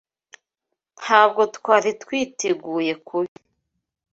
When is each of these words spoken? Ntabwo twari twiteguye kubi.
Ntabwo 1.01 1.41
twari 1.55 1.89
twiteguye 2.01 2.93
kubi. 3.07 3.33